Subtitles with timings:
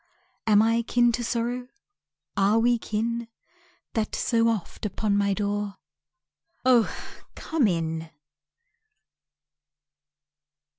[0.47, 1.67] Am I kin to Sorrow?
[2.35, 3.27] Are we kin?
[3.93, 5.77] That so oft upon my door
[6.65, 6.91] *Oh,
[7.35, 8.09] come in*!